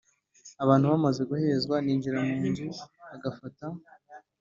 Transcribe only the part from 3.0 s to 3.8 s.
agafata